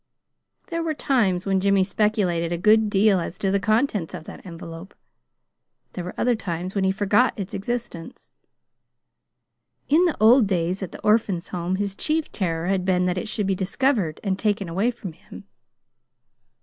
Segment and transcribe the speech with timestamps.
[0.69, 4.43] There were times when Jimmy speculated a good deal as to the contents of that
[4.43, 4.95] envelope.
[5.93, 8.31] There were other times when he forgot its existence.
[9.89, 13.27] In the old days, at the Orphans' Home, his chief terror had been that it
[13.29, 15.43] should be discovered and taken away from him.